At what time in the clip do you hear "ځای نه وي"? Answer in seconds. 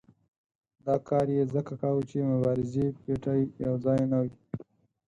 3.85-4.33